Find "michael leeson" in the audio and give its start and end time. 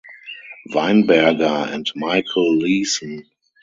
1.95-3.23